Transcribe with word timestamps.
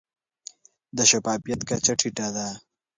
د 0.97 0.99
شفافیت 1.09 1.61
کچه 1.69 1.93
ټیټه 1.99 2.27
ده. 2.35 2.47